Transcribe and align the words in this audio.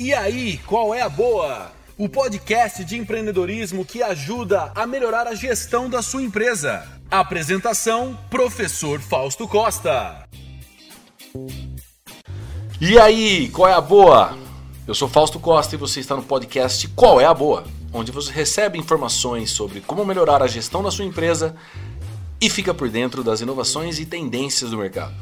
E 0.00 0.14
aí, 0.14 0.56
qual 0.64 0.94
é 0.94 1.02
a 1.02 1.10
boa? 1.10 1.72
O 1.98 2.08
podcast 2.08 2.82
de 2.86 2.96
empreendedorismo 2.96 3.84
que 3.84 4.02
ajuda 4.02 4.72
a 4.74 4.86
melhorar 4.86 5.26
a 5.26 5.34
gestão 5.34 5.90
da 5.90 6.00
sua 6.00 6.22
empresa. 6.22 6.88
Apresentação: 7.10 8.18
Professor 8.30 8.98
Fausto 8.98 9.46
Costa. 9.46 10.26
E 12.80 12.98
aí, 12.98 13.50
qual 13.50 13.68
é 13.68 13.74
a 13.74 13.80
boa? 13.82 14.38
Eu 14.88 14.94
sou 14.94 15.06
Fausto 15.06 15.38
Costa 15.38 15.74
e 15.74 15.78
você 15.78 16.00
está 16.00 16.16
no 16.16 16.22
podcast 16.22 16.88
Qual 16.88 17.20
é 17.20 17.26
a 17.26 17.34
Boa? 17.34 17.64
Onde 17.92 18.10
você 18.10 18.32
recebe 18.32 18.78
informações 18.78 19.50
sobre 19.50 19.82
como 19.82 20.02
melhorar 20.02 20.42
a 20.42 20.46
gestão 20.46 20.82
da 20.82 20.90
sua 20.90 21.04
empresa 21.04 21.54
e 22.40 22.48
fica 22.48 22.72
por 22.72 22.88
dentro 22.88 23.22
das 23.22 23.42
inovações 23.42 23.98
e 23.98 24.06
tendências 24.06 24.70
do 24.70 24.78
mercado. 24.78 25.14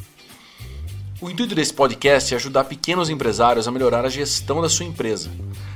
O 1.21 1.29
intuito 1.29 1.55
desse 1.55 1.75
podcast 1.75 2.33
é 2.33 2.37
ajudar 2.37 2.65
pequenos 2.65 3.11
empresários 3.11 3.67
a 3.67 3.73
melhorar 3.73 4.05
a 4.05 4.09
gestão 4.09 4.63
da 4.63 4.69
sua 4.69 4.87
empresa, 4.87 5.31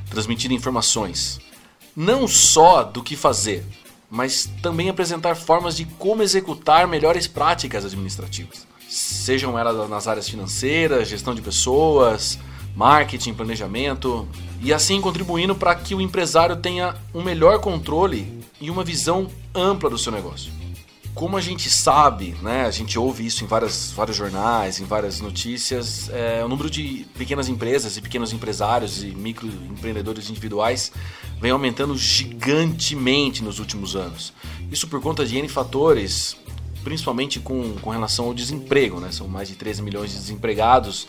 transmitindo 0.08 0.54
informações 0.54 1.40
não 1.96 2.26
só 2.26 2.82
do 2.82 3.02
que 3.02 3.16
fazer, 3.16 3.64
mas 4.10 4.48
também 4.62 4.88
apresentar 4.88 5.34
formas 5.34 5.76
de 5.76 5.84
como 5.84 6.22
executar 6.22 6.86
melhores 6.86 7.26
práticas 7.26 7.84
administrativas, 7.84 8.66
sejam 8.88 9.58
elas 9.58 9.88
nas 9.88 10.08
áreas 10.08 10.28
financeiras, 10.28 11.08
gestão 11.08 11.34
de 11.34 11.42
pessoas, 11.42 12.38
marketing, 12.74 13.34
planejamento, 13.34 14.26
e 14.60 14.72
assim 14.72 15.00
contribuindo 15.00 15.54
para 15.54 15.74
que 15.74 15.94
o 15.94 16.00
empresário 16.00 16.56
tenha 16.56 16.94
um 17.12 17.22
melhor 17.22 17.60
controle 17.60 18.40
e 18.60 18.70
uma 18.70 18.84
visão 18.84 19.28
ampla 19.54 19.90
do 19.90 19.98
seu 19.98 20.12
negócio 20.12 20.61
como 21.14 21.36
a 21.36 21.40
gente 21.40 21.68
sabe, 21.70 22.34
né, 22.42 22.64
a 22.64 22.70
gente 22.70 22.98
ouve 22.98 23.26
isso 23.26 23.44
em 23.44 23.46
várias, 23.46 23.92
vários 23.92 24.16
jornais, 24.16 24.80
em 24.80 24.84
várias 24.84 25.20
notícias, 25.20 26.08
é, 26.10 26.42
o 26.42 26.48
número 26.48 26.70
de 26.70 27.06
pequenas 27.16 27.48
empresas 27.48 27.96
e 27.96 28.00
pequenos 28.00 28.32
empresários 28.32 29.02
e 29.02 29.08
microempreendedores 29.08 30.30
individuais 30.30 30.90
vem 31.40 31.50
aumentando 31.50 31.96
gigantemente 31.96 33.42
nos 33.42 33.58
últimos 33.58 33.94
anos. 33.94 34.32
Isso 34.70 34.88
por 34.88 35.02
conta 35.02 35.26
de 35.26 35.36
N 35.36 35.48
fatores, 35.48 36.36
principalmente 36.82 37.38
com, 37.40 37.74
com 37.82 37.90
relação 37.90 38.26
ao 38.26 38.34
desemprego. 38.34 38.98
Né? 38.98 39.12
São 39.12 39.28
mais 39.28 39.48
de 39.48 39.54
13 39.54 39.82
milhões 39.82 40.12
de 40.12 40.18
desempregados 40.18 41.06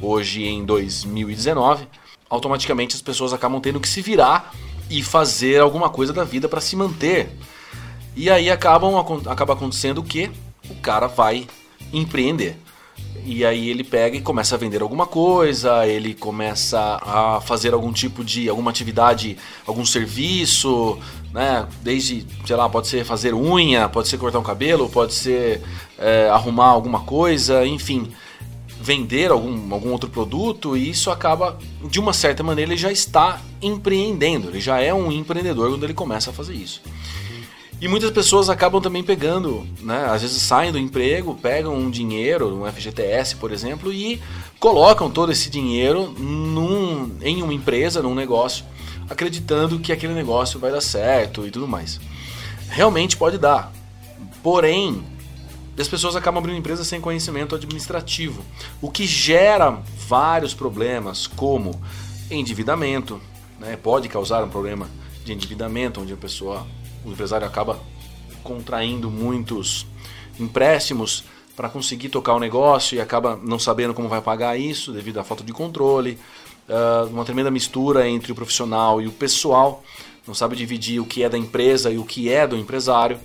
hoje 0.00 0.44
em 0.44 0.64
2019. 0.66 1.88
Automaticamente 2.28 2.94
as 2.94 3.00
pessoas 3.00 3.32
acabam 3.32 3.60
tendo 3.60 3.80
que 3.80 3.88
se 3.88 4.02
virar 4.02 4.52
e 4.90 5.02
fazer 5.02 5.60
alguma 5.60 5.88
coisa 5.88 6.12
da 6.12 6.24
vida 6.24 6.48
para 6.48 6.60
se 6.60 6.76
manter 6.76 7.30
e 8.16 8.30
aí 8.30 8.50
acabam, 8.50 8.96
acaba 9.26 9.52
acontecendo 9.52 9.98
o 9.98 10.02
que? 10.02 10.30
O 10.70 10.74
cara 10.76 11.06
vai 11.06 11.46
empreender. 11.92 12.56
E 13.24 13.44
aí 13.44 13.68
ele 13.68 13.84
pega 13.84 14.16
e 14.16 14.20
começa 14.20 14.54
a 14.54 14.58
vender 14.58 14.80
alguma 14.80 15.06
coisa, 15.06 15.86
ele 15.86 16.14
começa 16.14 16.98
a 17.02 17.40
fazer 17.40 17.74
algum 17.74 17.92
tipo 17.92 18.24
de 18.24 18.48
alguma 18.48 18.70
atividade, 18.70 19.36
algum 19.66 19.84
serviço, 19.84 20.98
né? 21.32 21.66
Desde, 21.82 22.26
sei 22.46 22.56
lá, 22.56 22.68
pode 22.68 22.88
ser 22.88 23.04
fazer 23.04 23.34
unha, 23.34 23.88
pode 23.88 24.08
ser 24.08 24.16
cortar 24.16 24.38
um 24.38 24.44
cabelo, 24.44 24.88
pode 24.88 25.12
ser 25.12 25.60
é, 25.98 26.28
arrumar 26.30 26.68
alguma 26.68 27.00
coisa, 27.00 27.66
enfim, 27.66 28.12
vender 28.80 29.30
algum, 29.30 29.74
algum 29.74 29.90
outro 29.90 30.08
produto 30.08 30.76
e 30.76 30.88
isso 30.88 31.10
acaba, 31.10 31.58
de 31.90 31.98
uma 31.98 32.12
certa 32.12 32.42
maneira, 32.42 32.70
ele 32.70 32.80
já 32.80 32.92
está 32.92 33.42
empreendendo, 33.60 34.48
ele 34.48 34.60
já 34.60 34.80
é 34.80 34.94
um 34.94 35.10
empreendedor 35.10 35.70
quando 35.70 35.84
ele 35.84 35.94
começa 35.94 36.30
a 36.30 36.32
fazer 36.32 36.54
isso. 36.54 36.80
E 37.78 37.86
muitas 37.88 38.10
pessoas 38.10 38.48
acabam 38.48 38.80
também 38.80 39.02
pegando, 39.02 39.66
né? 39.80 40.06
Às 40.06 40.22
vezes 40.22 40.40
saem 40.40 40.72
do 40.72 40.78
emprego, 40.78 41.34
pegam 41.34 41.76
um 41.76 41.90
dinheiro, 41.90 42.54
um 42.54 42.72
FGTS, 42.72 43.36
por 43.36 43.52
exemplo, 43.52 43.92
e 43.92 44.20
colocam 44.58 45.10
todo 45.10 45.30
esse 45.30 45.50
dinheiro 45.50 46.10
num, 46.18 47.18
em 47.20 47.42
uma 47.42 47.52
empresa, 47.52 48.00
num 48.00 48.14
negócio, 48.14 48.64
acreditando 49.10 49.78
que 49.78 49.92
aquele 49.92 50.14
negócio 50.14 50.58
vai 50.58 50.72
dar 50.72 50.80
certo 50.80 51.46
e 51.46 51.50
tudo 51.50 51.68
mais. 51.68 52.00
Realmente 52.70 53.14
pode 53.14 53.36
dar. 53.36 53.70
Porém, 54.42 55.04
as 55.78 55.86
pessoas 55.86 56.16
acabam 56.16 56.38
abrindo 56.38 56.58
empresas 56.58 56.86
sem 56.86 56.98
conhecimento 56.98 57.54
administrativo, 57.54 58.42
o 58.80 58.90
que 58.90 59.06
gera 59.06 59.82
vários 60.08 60.54
problemas, 60.54 61.26
como 61.26 61.78
endividamento, 62.30 63.20
né? 63.60 63.76
pode 63.76 64.08
causar 64.08 64.42
um 64.42 64.48
problema 64.48 64.88
de 65.26 65.34
endividamento, 65.34 66.00
onde 66.00 66.14
a 66.14 66.16
pessoa 66.16 66.66
o 67.06 67.12
empresário 67.12 67.46
acaba 67.46 67.78
contraindo 68.42 69.10
muitos 69.10 69.86
empréstimos 70.38 71.24
para 71.54 71.68
conseguir 71.68 72.10
tocar 72.10 72.34
o 72.34 72.40
negócio 72.40 72.96
e 72.96 73.00
acaba 73.00 73.38
não 73.42 73.58
sabendo 73.58 73.94
como 73.94 74.08
vai 74.08 74.20
pagar 74.20 74.58
isso 74.58 74.92
devido 74.92 75.18
à 75.18 75.24
falta 75.24 75.42
de 75.42 75.52
controle, 75.52 76.18
uh, 76.68 77.08
uma 77.08 77.24
tremenda 77.24 77.50
mistura 77.50 78.08
entre 78.08 78.30
o 78.30 78.34
profissional 78.34 79.00
e 79.00 79.06
o 79.06 79.12
pessoal, 79.12 79.82
não 80.26 80.34
sabe 80.34 80.54
dividir 80.56 81.00
o 81.00 81.06
que 81.06 81.22
é 81.22 81.28
da 81.28 81.38
empresa 81.38 81.90
e 81.90 81.96
o 81.96 82.04
que 82.04 82.30
é 82.30 82.46
do 82.46 82.56
empresário. 82.56 83.18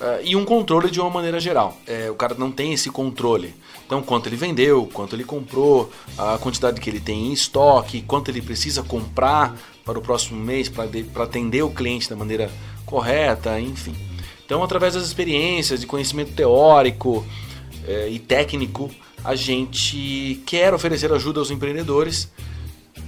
Uh, 0.00 0.22
e 0.22 0.36
um 0.36 0.44
controle 0.44 0.90
de 0.90 1.00
uma 1.00 1.10
maneira 1.10 1.40
geral. 1.40 1.76
É, 1.86 2.08
o 2.08 2.14
cara 2.14 2.34
não 2.38 2.52
tem 2.52 2.72
esse 2.72 2.88
controle. 2.88 3.54
Então, 3.84 4.00
quanto 4.00 4.28
ele 4.28 4.36
vendeu, 4.36 4.88
quanto 4.92 5.16
ele 5.16 5.24
comprou, 5.24 5.90
a 6.16 6.38
quantidade 6.38 6.80
que 6.80 6.88
ele 6.88 7.00
tem 7.00 7.26
em 7.26 7.32
estoque, 7.32 8.02
quanto 8.02 8.30
ele 8.30 8.40
precisa 8.40 8.82
comprar 8.82 9.56
para 9.84 9.98
o 9.98 10.02
próximo 10.02 10.40
mês 10.40 10.68
para 10.68 11.24
atender 11.24 11.62
o 11.62 11.70
cliente 11.70 12.08
da 12.08 12.14
maneira 12.14 12.50
correta, 12.88 13.60
enfim. 13.60 13.94
Então, 14.44 14.64
através 14.64 14.94
das 14.94 15.04
experiências, 15.04 15.80
de 15.80 15.86
conhecimento 15.86 16.32
teórico 16.32 17.24
é, 17.86 18.08
e 18.08 18.18
técnico, 18.18 18.90
a 19.22 19.34
gente 19.34 20.42
quer 20.46 20.72
oferecer 20.72 21.12
ajuda 21.12 21.38
aos 21.38 21.50
empreendedores 21.50 22.32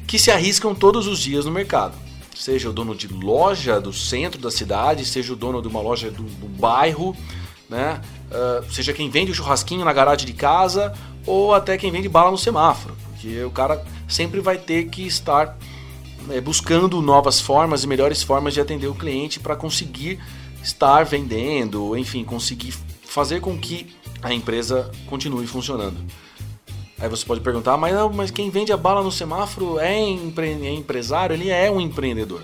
que 0.07 0.19
se 0.19 0.31
arriscam 0.31 0.75
todos 0.75 1.07
os 1.07 1.19
dias 1.19 1.47
no 1.47 1.51
mercado. 1.51 1.97
Seja 2.35 2.69
o 2.69 2.73
dono 2.73 2.95
de 2.95 3.09
loja 3.09 3.81
do 3.81 3.93
centro 3.93 4.39
da 4.39 4.51
cidade, 4.51 5.05
seja 5.05 5.33
o 5.33 5.37
dono 5.37 5.63
de 5.63 5.69
uma 5.69 5.81
loja 5.81 6.11
do, 6.11 6.25
do 6.25 6.47
bairro, 6.47 7.17
né? 7.69 8.01
Uh, 8.31 8.73
seja 8.73 8.93
quem 8.93 9.09
vende 9.09 9.31
o 9.31 9.35
churrasquinho 9.35 9.85
na 9.85 9.93
garagem 9.93 10.27
de 10.27 10.33
casa 10.33 10.95
ou 11.27 11.55
até 11.55 11.79
quem 11.79 11.91
vende 11.91 12.09
bala 12.09 12.31
no 12.31 12.39
semáforo, 12.39 12.97
porque 13.09 13.43
o 13.45 13.51
cara 13.51 13.85
sempre 14.09 14.41
vai 14.41 14.59
ter 14.59 14.89
que 14.89 15.07
estar 15.07 15.57
buscando 16.43 17.01
novas 17.01 17.41
formas 17.41 17.85
e 17.85 17.87
melhores 17.87 18.23
formas 18.23 18.55
de 18.55 18.61
atender 18.61 18.87
o 18.87 18.95
cliente 18.95 19.41
para 19.41 19.57
conseguir 19.57 20.21
estar 20.63 21.05
vendendo, 21.05 21.97
enfim, 21.97 22.25
conseguir 22.25 22.75
fazer 23.03 23.41
com 23.41 23.59
que 23.59 23.95
a 24.23 24.33
empresa 24.33 24.91
continue 25.07 25.47
funcionando. 25.47 25.97
Aí 26.99 27.09
você 27.09 27.25
pode 27.25 27.41
perguntar, 27.41 27.77
mas, 27.79 27.95
mas 28.15 28.31
quem 28.31 28.51
vende 28.51 28.73
a 28.73 28.77
bala 28.77 29.03
no 29.03 29.11
semáforo 29.11 29.79
é, 29.79 29.99
empre 29.99 30.51
é 30.51 30.73
empresário? 30.73 31.35
Ele 31.35 31.49
é 31.49 31.71
um 31.71 31.81
empreendedor. 31.81 32.43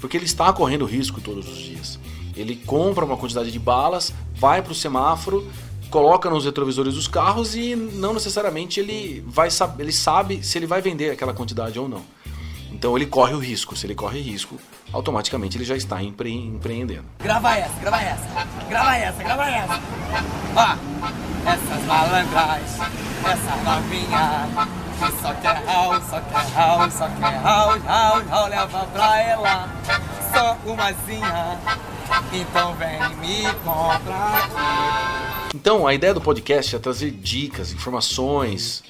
Porque 0.00 0.16
ele 0.16 0.24
está 0.24 0.50
correndo 0.52 0.86
risco 0.86 1.20
todos 1.20 1.46
os 1.46 1.58
dias. 1.58 1.98
Ele 2.34 2.56
compra 2.56 3.04
uma 3.04 3.16
quantidade 3.16 3.52
de 3.52 3.58
balas, 3.58 4.12
vai 4.34 4.62
para 4.62 4.72
o 4.72 4.74
semáforo, 4.74 5.46
coloca 5.90 6.30
nos 6.30 6.46
retrovisores 6.46 6.94
dos 6.94 7.06
carros 7.06 7.54
e 7.54 7.76
não 7.76 8.14
necessariamente 8.14 8.80
ele 8.80 9.22
vai 9.26 9.48
ele 9.78 9.92
sabe 9.92 10.42
se 10.42 10.58
ele 10.58 10.66
vai 10.66 10.80
vender 10.80 11.10
aquela 11.10 11.34
quantidade 11.34 11.78
ou 11.78 11.86
não. 11.86 12.02
Então 12.72 12.96
ele 12.96 13.06
corre 13.06 13.34
o 13.34 13.38
risco. 13.38 13.76
Se 13.76 13.86
ele 13.86 13.94
corre 13.94 14.20
risco, 14.20 14.58
automaticamente 14.92 15.56
ele 15.56 15.64
já 15.64 15.76
está 15.76 16.02
empre 16.02 16.32
empreendendo. 16.32 17.04
Grava 17.22 17.56
essa, 17.56 17.80
grava 17.80 18.02
essa, 18.02 18.46
grava 18.68 18.96
essa, 18.96 19.22
grava 19.22 19.50
essa. 19.50 19.80
Ó, 20.56 21.48
essas 21.48 21.86
malandras, 21.86 22.80
essa 23.24 23.56
novinha, 23.64 24.48
que 24.98 25.22
só 25.22 25.34
quer 25.34 25.64
house, 25.66 26.04
só 26.08 26.20
quer 26.20 26.54
house, 26.54 26.94
só 26.94 27.08
quer 27.08 27.42
house, 27.42 27.84
house, 27.84 28.28
house, 28.28 28.50
leva 28.50 28.86
pra 28.86 29.22
ela. 29.22 29.68
Só 30.32 30.56
umazinha, 30.64 31.58
então 32.32 32.74
vem 32.74 32.98
me 33.16 33.42
comprar 33.64 34.44
aqui. 34.44 35.56
Então, 35.56 35.86
a 35.86 35.92
ideia 35.92 36.14
do 36.14 36.20
podcast 36.22 36.74
é 36.74 36.78
trazer 36.78 37.10
dicas, 37.10 37.72
informações 37.72 38.82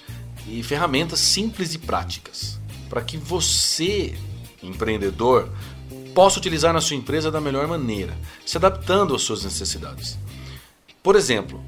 e 0.47 0.63
ferramentas 0.63 1.19
simples 1.19 1.75
e 1.75 1.79
práticas 1.79 2.62
para 2.93 3.01
que 3.01 3.17
você, 3.17 4.15
empreendedor, 4.63 5.49
possa 6.15 6.39
utilizar 6.39 6.75
na 6.75 6.81
sua 6.83 6.95
empresa 6.95 7.31
da 7.31 7.41
melhor 7.41 7.67
maneira, 7.67 8.15
se 8.45 8.59
adaptando 8.59 9.15
às 9.15 9.23
suas 9.23 9.43
necessidades. 9.45 10.19
Por 11.03 11.17
exemplo, 11.17 11.59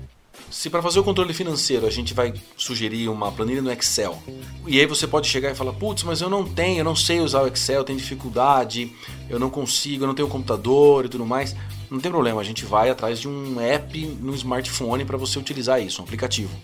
se 0.50 0.68
para 0.68 0.82
fazer 0.82 1.00
o 1.00 1.02
controle 1.02 1.32
financeiro 1.32 1.86
a 1.86 1.90
gente 1.90 2.12
vai 2.12 2.34
sugerir 2.58 3.08
uma 3.08 3.32
planilha 3.32 3.62
no 3.62 3.72
Excel, 3.72 4.22
e 4.66 4.78
aí 4.78 4.84
você 4.84 5.06
pode 5.06 5.26
chegar 5.26 5.50
e 5.50 5.54
falar: 5.54 5.72
putz, 5.72 6.02
mas 6.02 6.20
eu 6.20 6.28
não 6.28 6.44
tenho, 6.44 6.80
eu 6.80 6.84
não 6.84 6.94
sei 6.94 7.20
usar 7.20 7.40
o 7.40 7.46
Excel, 7.46 7.76
eu 7.76 7.84
tenho 7.84 7.98
dificuldade, 7.98 8.92
eu 9.30 9.38
não 9.38 9.48
consigo, 9.48 10.04
eu 10.04 10.08
não 10.08 10.14
tenho 10.14 10.28
computador 10.28 11.06
e 11.06 11.08
tudo 11.08 11.24
mais. 11.24 11.56
Não 11.90 12.00
tem 12.00 12.12
problema, 12.12 12.42
a 12.42 12.44
gente 12.44 12.66
vai 12.66 12.90
atrás 12.90 13.18
de 13.18 13.28
um 13.28 13.58
app 13.62 13.98
no 14.20 14.34
smartphone 14.34 15.06
para 15.06 15.16
você 15.16 15.38
utilizar 15.38 15.80
isso, 15.80 16.02
um 16.02 16.04
aplicativo. 16.04 16.54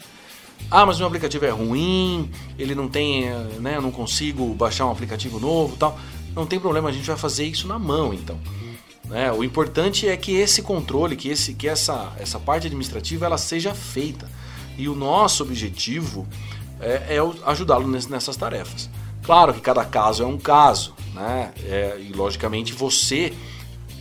Ah, 0.70 0.84
mas 0.84 0.98
meu 0.98 1.06
aplicativo 1.06 1.44
é 1.44 1.50
ruim, 1.50 2.30
ele 2.58 2.74
não 2.74 2.88
tem, 2.88 3.28
né, 3.60 3.76
eu 3.76 3.82
não 3.82 3.90
consigo 3.90 4.52
baixar 4.54 4.86
um 4.86 4.90
aplicativo 4.90 5.38
novo, 5.38 5.76
tal. 5.76 5.98
Não 6.34 6.46
tem 6.46 6.58
problema, 6.58 6.88
a 6.88 6.92
gente 6.92 7.06
vai 7.06 7.16
fazer 7.16 7.44
isso 7.44 7.66
na 7.66 7.78
mão, 7.78 8.14
então. 8.14 8.38
Né? 9.10 9.30
O 9.32 9.42
importante 9.42 10.08
é 10.08 10.16
que 10.16 10.32
esse 10.32 10.62
controle, 10.62 11.16
que, 11.16 11.28
esse, 11.28 11.54
que 11.54 11.68
essa, 11.68 12.12
essa 12.18 12.38
parte 12.38 12.68
administrativa 12.68 13.26
ela 13.26 13.36
seja 13.36 13.74
feita. 13.74 14.30
E 14.78 14.88
o 14.88 14.94
nosso 14.94 15.42
objetivo 15.42 16.26
é, 16.80 17.16
é 17.16 17.18
ajudá-lo 17.44 17.88
nessas 17.88 18.36
tarefas. 18.36 18.88
Claro 19.24 19.52
que 19.52 19.60
cada 19.60 19.84
caso 19.84 20.22
é 20.22 20.26
um 20.26 20.38
caso, 20.38 20.94
né? 21.12 21.52
É, 21.64 21.98
e 22.00 22.12
logicamente 22.12 22.72
você 22.72 23.34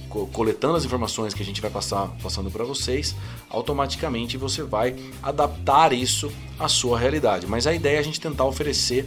coletando 0.10 0.76
as 0.76 0.86
informações 0.86 1.34
que 1.34 1.42
a 1.42 1.46
gente 1.46 1.62
vai 1.62 1.70
passar 1.70 2.08
passando 2.22 2.50
para 2.50 2.64
vocês, 2.64 3.16
automaticamente 3.50 4.38
você 4.38 4.64
vai 4.64 4.96
adaptar 5.22 5.94
isso 5.94 6.32
à 6.58 6.68
sua 6.68 6.98
realidade. 6.98 7.48
Mas 7.48 7.68
a 7.68 7.74
ideia 7.74 7.98
é 7.98 8.00
a 8.00 8.04
gente 8.04 8.20
tentar 8.20 8.46
oferecer 8.46 9.06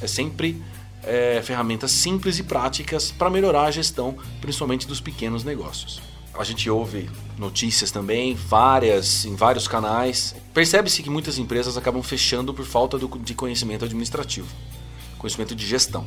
é 0.00 0.06
sempre 0.06 0.62
é, 1.02 1.40
ferramentas 1.42 1.90
simples 1.90 2.38
e 2.38 2.42
práticas 2.42 3.10
para 3.10 3.30
melhorar 3.30 3.64
a 3.64 3.70
gestão, 3.70 4.16
principalmente 4.40 4.86
dos 4.86 5.00
pequenos 5.00 5.44
negócios. 5.44 6.02
A 6.38 6.44
gente 6.44 6.68
ouve 6.68 7.08
notícias 7.38 7.90
também, 7.90 8.34
várias, 8.34 9.24
em 9.24 9.34
vários 9.34 9.66
canais. 9.66 10.34
Percebe-se 10.52 11.02
que 11.02 11.08
muitas 11.08 11.38
empresas 11.38 11.78
acabam 11.78 12.02
fechando 12.02 12.52
por 12.52 12.66
falta 12.66 12.98
do, 12.98 13.08
de 13.18 13.34
conhecimento 13.34 13.86
administrativo, 13.86 14.48
conhecimento 15.16 15.54
de 15.54 15.66
gestão. 15.66 16.06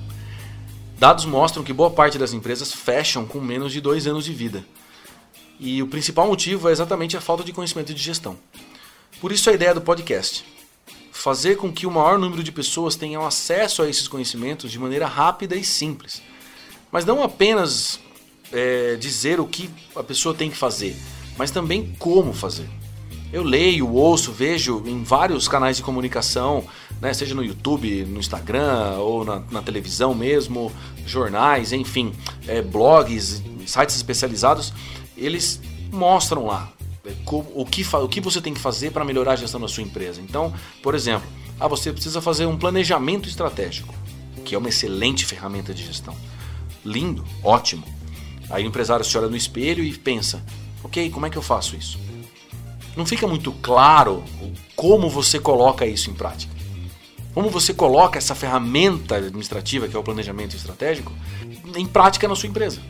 Dados 1.00 1.24
mostram 1.24 1.64
que 1.64 1.72
boa 1.72 1.90
parte 1.90 2.18
das 2.18 2.34
empresas 2.34 2.74
fecham 2.74 3.26
com 3.26 3.40
menos 3.40 3.72
de 3.72 3.80
dois 3.80 4.06
anos 4.06 4.26
de 4.26 4.34
vida. 4.34 4.66
E 5.58 5.82
o 5.82 5.88
principal 5.88 6.28
motivo 6.28 6.68
é 6.68 6.74
exatamente 6.74 7.16
a 7.16 7.22
falta 7.22 7.42
de 7.42 7.54
conhecimento 7.54 7.94
de 7.94 8.04
gestão. 8.04 8.38
Por 9.22 9.32
isso 9.32 9.50
a 9.50 9.54
ideia 9.54 9.74
do 9.74 9.80
podcast. 9.80 10.44
Fazer 11.14 11.56
com 11.56 11.72
que 11.72 11.88
o 11.88 11.92
maior 11.92 12.20
número 12.20 12.44
de 12.44 12.52
pessoas 12.52 12.98
tenham 12.98 13.26
acesso 13.26 13.82
a 13.82 13.90
esses 13.90 14.10
conhecimentos 14.10 14.70
de 14.70 14.78
maneira 14.78 15.08
rápida 15.08 15.56
e 15.56 15.64
simples. 15.64 16.22
Mas 16.92 17.06
não 17.06 17.24
apenas 17.24 17.98
é, 18.52 18.98
dizer 18.98 19.40
o 19.40 19.48
que 19.48 19.70
a 19.96 20.04
pessoa 20.04 20.36
tem 20.36 20.52
que 20.52 20.58
fazer, 20.58 20.98
mas 21.38 21.50
também 21.50 21.96
como 21.98 22.34
fazer. 22.34 22.70
Eu 23.32 23.44
leio, 23.44 23.88
ouço, 23.94 24.32
vejo 24.32 24.82
em 24.86 25.04
vários 25.04 25.48
canais 25.48 25.78
de 25.78 25.84
comunicação, 25.84 26.64
né, 27.00 27.14
seja 27.14 27.36
no 27.36 27.44
YouTube, 27.44 28.06
no 28.06 28.20
Instagram 28.20 28.96
ou 28.98 29.24
na, 29.24 29.40
na 29.52 29.62
televisão 29.62 30.16
mesmo, 30.16 30.72
jornais, 31.06 31.72
enfim, 31.72 32.12
é, 32.48 32.62
blogs, 32.62 33.44
sites 33.68 33.96
especializados, 33.96 34.74
eles 35.16 35.62
mostram 35.92 36.48
lá 36.48 36.72
é, 37.06 37.12
o 37.54 37.66
que, 37.66 37.86
o 37.94 38.08
que 38.08 38.20
você 38.20 38.42
tem 38.42 38.54
que 38.54 38.60
fazer 38.60 38.92
para 38.92 39.06
melhorar 39.06 39.34
a 39.34 39.36
gestão 39.36 39.60
da 39.60 39.68
sua 39.68 39.84
empresa. 39.84 40.20
Então, 40.22 40.52
por 40.82 40.96
exemplo, 40.96 41.28
ah, 41.60 41.68
você 41.68 41.94
precisa 41.94 42.22
fazer 42.22 42.48
um 42.48 42.58
planejamento 42.58 43.30
estratégico, 43.30 43.94
que 44.44 44.56
é 44.56 44.58
uma 44.58 44.70
excelente 44.70 45.26
ferramenta 45.26 45.72
de 45.72 45.86
gestão. 45.86 46.16
Lindo, 46.84 47.24
ótimo. 47.44 47.84
Aí 48.50 48.64
o 48.64 48.68
empresário 48.68 49.06
se 49.06 49.16
olha 49.16 49.28
no 49.28 49.36
espelho 49.36 49.84
e 49.84 49.96
pensa: 49.96 50.44
ok, 50.84 51.12
como 51.12 51.28
é 51.28 51.30
que 51.30 51.38
eu 51.38 51.42
faço 51.42 51.76
isso? 51.76 52.00
Não 53.00 53.06
fica 53.06 53.26
muito 53.26 53.54
claro 53.54 54.24
como 54.76 55.10
você 55.10 55.40
coloca 55.40 55.86
isso 55.86 56.10
em 56.10 56.14
prática. 56.14 56.54
Como 57.34 57.50
você 57.50 57.74
coloca 57.74 58.18
essa 58.18 58.36
ferramenta 58.36 59.16
administrativa, 59.16 59.88
que 59.88 59.96
é 59.96 60.00
o 60.00 60.04
planejamento 60.04 60.56
estratégico, 60.56 61.14
em 61.78 61.86
prática 61.86 62.28
na 62.28 62.36
sua 62.36 62.50
empresa. 62.50 62.82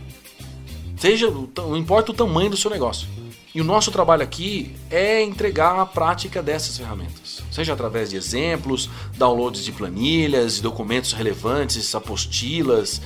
Seja, 0.98 1.32
não 1.56 1.78
importa 1.78 2.12
o 2.12 2.16
tamanho 2.16 2.50
do 2.50 2.58
seu 2.58 2.72
negócio. 2.72 3.08
E 3.54 3.62
o 3.62 3.64
nosso 3.64 3.92
trabalho 3.92 4.24
aqui 4.24 4.76
é 4.90 5.22
entregar 5.22 5.80
a 5.80 5.86
prática 5.86 6.42
dessas 6.42 6.78
ferramentas, 6.78 7.42
seja 7.52 7.74
através 7.74 8.10
de 8.10 8.16
exemplos, 8.16 8.90
downloads 9.18 9.64
de 9.64 9.72
planilhas, 9.72 10.60
documentos 10.60 11.14
relevantes, 11.14 11.94
apostilas, 11.96 13.02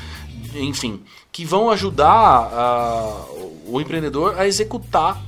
enfim, 0.53 1.01
que 1.31 1.45
vão 1.45 1.69
ajudar 1.69 2.49
uh, 2.51 3.61
o 3.67 3.79
empreendedor 3.79 4.37
a 4.37 4.45
executar 4.45 5.21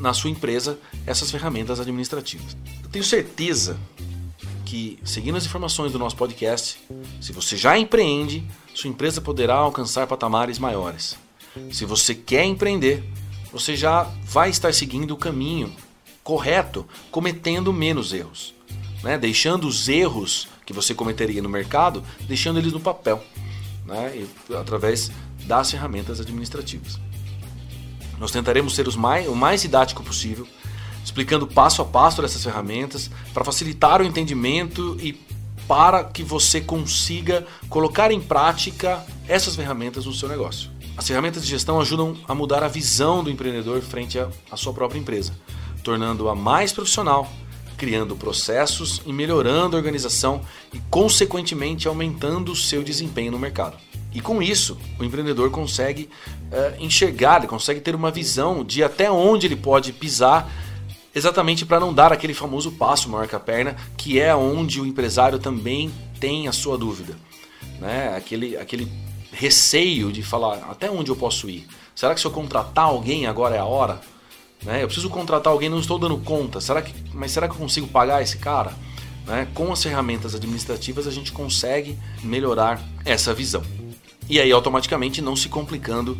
na 0.00 0.12
sua 0.14 0.30
empresa 0.30 0.78
essas 1.06 1.30
ferramentas 1.30 1.78
administrativas. 1.78 2.56
Eu 2.82 2.88
tenho 2.88 3.04
certeza 3.04 3.78
que, 4.64 4.98
seguindo 5.04 5.36
as 5.36 5.44
informações 5.44 5.92
do 5.92 5.98
nosso 5.98 6.16
podcast, 6.16 6.78
se 7.20 7.32
você 7.32 7.56
já 7.56 7.78
empreende, 7.78 8.44
sua 8.74 8.88
empresa 8.88 9.20
poderá 9.20 9.54
alcançar 9.54 10.06
patamares 10.06 10.58
maiores. 10.58 11.16
Se 11.72 11.84
você 11.84 12.14
quer 12.14 12.44
empreender, 12.44 13.04
você 13.52 13.76
já 13.76 14.04
vai 14.24 14.50
estar 14.50 14.72
seguindo 14.72 15.12
o 15.12 15.16
caminho 15.16 15.74
correto, 16.22 16.86
cometendo 17.10 17.72
menos 17.72 18.12
erros, 18.12 18.54
né? 19.02 19.18
deixando 19.18 19.66
os 19.66 19.88
erros 19.88 20.46
que 20.64 20.72
você 20.72 20.94
cometeria 20.94 21.42
no 21.42 21.48
mercado, 21.48 22.04
deixando 22.20 22.60
eles 22.60 22.72
no 22.72 22.78
papel, 22.78 23.24
né? 23.84 24.26
através 24.60 25.10
das 25.46 25.72
ferramentas 25.72 26.20
administrativas. 26.20 27.00
Nós 28.20 28.30
tentaremos 28.30 28.74
ser 28.74 28.86
os 28.86 28.94
mais, 28.94 29.26
o 29.26 29.34
mais 29.34 29.62
didático 29.62 30.04
possível, 30.04 30.46
explicando 31.02 31.46
passo 31.46 31.80
a 31.80 31.84
passo 31.86 32.20
dessas 32.20 32.44
ferramentas 32.44 33.10
para 33.32 33.44
facilitar 33.44 34.02
o 34.02 34.04
entendimento 34.04 34.96
e 35.00 35.14
para 35.66 36.04
que 36.04 36.22
você 36.22 36.60
consiga 36.60 37.46
colocar 37.70 38.12
em 38.12 38.20
prática 38.20 39.02
essas 39.26 39.56
ferramentas 39.56 40.04
no 40.04 40.12
seu 40.12 40.28
negócio. 40.28 40.70
As 40.98 41.08
ferramentas 41.08 41.42
de 41.42 41.48
gestão 41.48 41.80
ajudam 41.80 42.14
a 42.28 42.34
mudar 42.34 42.62
a 42.62 42.68
visão 42.68 43.24
do 43.24 43.30
empreendedor 43.30 43.80
frente 43.80 44.18
à 44.18 44.56
sua 44.56 44.74
própria 44.74 44.98
empresa, 44.98 45.32
tornando-a 45.82 46.34
mais 46.34 46.72
profissional, 46.72 47.26
criando 47.78 48.14
processos 48.14 49.00
e 49.06 49.12
melhorando 49.12 49.76
a 49.76 49.78
organização 49.78 50.42
e, 50.74 50.78
consequentemente, 50.90 51.88
aumentando 51.88 52.52
o 52.52 52.56
seu 52.56 52.82
desempenho 52.82 53.32
no 53.32 53.38
mercado. 53.38 53.78
E 54.12 54.20
com 54.20 54.42
isso, 54.42 54.76
o 54.98 55.04
empreendedor 55.04 55.50
consegue 55.50 56.10
uh, 56.50 56.82
enxergar, 56.82 57.38
ele 57.38 57.46
consegue 57.46 57.80
ter 57.80 57.94
uma 57.94 58.10
visão 58.10 58.64
de 58.64 58.82
até 58.82 59.10
onde 59.10 59.46
ele 59.46 59.56
pode 59.56 59.92
pisar, 59.92 60.50
exatamente 61.14 61.64
para 61.64 61.78
não 61.78 61.94
dar 61.94 62.12
aquele 62.12 62.34
famoso 62.34 62.72
passo 62.72 63.08
maior 63.08 63.28
que 63.28 63.36
a 63.36 63.40
perna, 63.40 63.76
que 63.96 64.18
é 64.18 64.34
onde 64.34 64.80
o 64.80 64.86
empresário 64.86 65.38
também 65.38 65.92
tem 66.18 66.48
a 66.48 66.52
sua 66.52 66.76
dúvida. 66.76 67.16
Né? 67.78 68.14
Aquele, 68.16 68.56
aquele 68.56 68.90
receio 69.32 70.10
de 70.10 70.22
falar 70.22 70.68
até 70.68 70.90
onde 70.90 71.10
eu 71.10 71.16
posso 71.16 71.48
ir. 71.48 71.66
Será 71.94 72.14
que 72.14 72.20
se 72.20 72.26
eu 72.26 72.32
contratar 72.32 72.86
alguém 72.86 73.26
agora 73.26 73.54
é 73.54 73.58
a 73.60 73.64
hora? 73.64 74.00
Né? 74.62 74.82
Eu 74.82 74.86
preciso 74.86 75.08
contratar 75.08 75.52
alguém, 75.52 75.68
não 75.68 75.78
estou 75.78 75.98
dando 76.00 76.18
conta. 76.18 76.60
Será 76.60 76.82
que, 76.82 76.92
mas 77.14 77.30
será 77.30 77.46
que 77.46 77.54
eu 77.54 77.58
consigo 77.58 77.86
pagar 77.86 78.22
esse 78.22 78.38
cara? 78.38 78.72
Né? 79.24 79.46
Com 79.54 79.72
as 79.72 79.80
ferramentas 79.80 80.34
administrativas 80.34 81.06
a 81.06 81.12
gente 81.12 81.30
consegue 81.30 81.96
melhorar 82.24 82.82
essa 83.04 83.32
visão 83.32 83.62
e 84.30 84.40
aí 84.40 84.52
automaticamente 84.52 85.20
não 85.20 85.34
se 85.34 85.48
complicando 85.48 86.16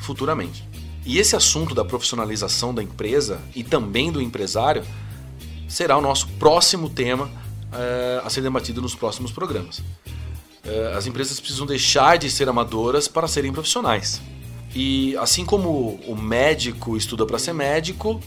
futuramente. 0.00 0.64
E 1.06 1.18
esse 1.18 1.36
assunto 1.36 1.76
da 1.76 1.84
profissionalização 1.84 2.74
da 2.74 2.82
empresa 2.82 3.40
e 3.54 3.62
também 3.62 4.10
do 4.10 4.20
empresário 4.20 4.84
será 5.68 5.96
o 5.96 6.00
nosso 6.00 6.26
próximo 6.40 6.90
tema 6.90 7.30
é, 7.72 8.20
a 8.24 8.28
ser 8.28 8.40
debatido 8.40 8.82
nos 8.82 8.96
próximos 8.96 9.30
programas. 9.30 9.80
É, 10.64 10.92
as 10.96 11.06
empresas 11.06 11.38
precisam 11.38 11.64
deixar 11.64 12.18
de 12.18 12.28
ser 12.28 12.48
amadoras 12.48 13.06
para 13.06 13.28
serem 13.28 13.52
profissionais. 13.52 14.20
E 14.74 15.16
assim 15.18 15.44
como 15.44 16.00
o 16.06 16.16
médico 16.16 16.96
estuda 16.96 17.24
para 17.24 17.38
ser 17.38 17.52
médico, 17.52 18.20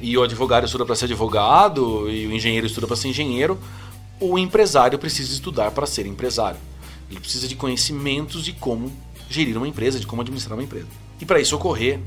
e 0.00 0.18
o 0.18 0.22
advogado 0.22 0.66
estuda 0.66 0.84
para 0.84 0.96
ser 0.96 1.04
advogado, 1.04 2.10
e 2.10 2.26
o 2.26 2.32
engenheiro 2.32 2.66
estuda 2.66 2.86
para 2.86 2.96
ser 2.96 3.08
engenheiro, 3.08 3.58
o 4.18 4.36
empresário 4.38 4.98
precisa 4.98 5.32
estudar 5.32 5.70
para 5.70 5.86
ser 5.86 6.04
empresário. 6.06 6.58
Ele 7.10 7.20
precisa 7.20 7.46
de 7.46 7.56
conhecimentos 7.56 8.44
de 8.44 8.52
como 8.52 8.92
gerir 9.28 9.56
uma 9.56 9.68
empresa, 9.68 9.98
de 9.98 10.06
como 10.06 10.22
administrar 10.22 10.56
uma 10.56 10.64
empresa. 10.64 10.86
E 11.20 11.24
para 11.24 11.40
isso 11.40 11.56
ocorrer, 11.56 12.00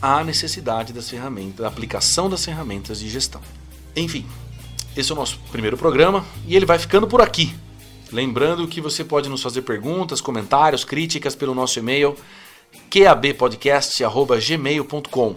há 0.00 0.22
necessidade 0.22 0.92
das 0.92 1.08
ferramentas, 1.08 1.56
da 1.56 1.68
aplicação 1.68 2.28
das 2.28 2.44
ferramentas 2.44 3.00
de 3.00 3.08
gestão. 3.08 3.40
Enfim, 3.96 4.26
esse 4.96 5.10
é 5.10 5.14
o 5.14 5.16
nosso 5.16 5.38
primeiro 5.50 5.76
programa 5.76 6.24
e 6.46 6.54
ele 6.54 6.66
vai 6.66 6.78
ficando 6.78 7.06
por 7.06 7.20
aqui. 7.20 7.54
Lembrando 8.12 8.68
que 8.68 8.80
você 8.80 9.02
pode 9.02 9.28
nos 9.28 9.42
fazer 9.42 9.62
perguntas, 9.62 10.20
comentários, 10.20 10.84
críticas 10.84 11.34
pelo 11.34 11.52
nosso 11.54 11.78
e-mail 11.78 12.14
qabpodcast@gmail.com. 12.90 15.36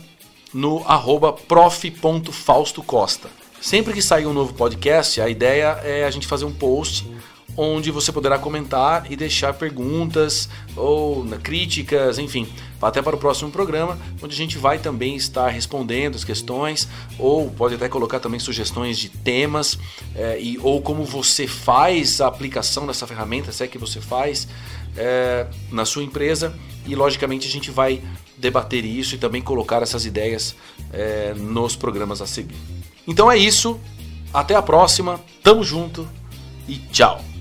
no 0.53 0.83
arroba 0.87 1.33
prof.faustocosta. 1.33 3.29
Sempre 3.61 3.93
que 3.93 4.01
sair 4.01 4.25
um 4.25 4.33
novo 4.33 4.53
podcast, 4.53 5.21
a 5.21 5.29
ideia 5.29 5.79
é 5.83 6.03
a 6.03 6.11
gente 6.11 6.27
fazer 6.27 6.45
um 6.45 6.51
post 6.51 7.07
onde 7.55 7.91
você 7.91 8.11
poderá 8.11 8.37
comentar 8.39 9.11
e 9.11 9.15
deixar 9.15 9.53
perguntas 9.53 10.49
ou 10.75 11.23
né, 11.23 11.37
críticas, 11.41 12.17
enfim, 12.17 12.47
até 12.81 13.01
para 13.01 13.15
o 13.15 13.19
próximo 13.19 13.51
programa, 13.51 13.97
onde 14.21 14.33
a 14.33 14.37
gente 14.37 14.57
vai 14.57 14.79
também 14.79 15.15
estar 15.15 15.47
respondendo 15.49 16.15
as 16.15 16.23
questões, 16.23 16.87
ou 17.17 17.49
pode 17.51 17.75
até 17.75 17.87
colocar 17.87 18.19
também 18.19 18.39
sugestões 18.39 18.97
de 18.97 19.09
temas, 19.09 19.77
é, 20.15 20.39
e, 20.41 20.57
ou 20.61 20.81
como 20.81 21.05
você 21.05 21.47
faz 21.47 22.19
a 22.19 22.27
aplicação 22.27 22.87
dessa 22.87 23.05
ferramenta, 23.07 23.51
se 23.51 23.63
é 23.63 23.67
que 23.67 23.77
você 23.77 24.01
faz 24.01 24.47
é, 24.97 25.47
na 25.71 25.85
sua 25.85 26.03
empresa, 26.03 26.53
e 26.85 26.95
logicamente 26.95 27.47
a 27.47 27.51
gente 27.51 27.71
vai 27.71 28.01
debater 28.37 28.83
isso 28.83 29.15
e 29.15 29.17
também 29.17 29.41
colocar 29.41 29.81
essas 29.81 30.05
ideias 30.05 30.55
é, 30.91 31.33
nos 31.35 31.75
programas 31.75 32.21
a 32.21 32.27
seguir. 32.27 32.57
Então 33.07 33.31
é 33.31 33.37
isso, 33.37 33.79
até 34.33 34.55
a 34.55 34.61
próxima, 34.61 35.19
tamo 35.41 35.63
junto 35.63 36.07
e 36.67 36.77
tchau! 36.77 37.32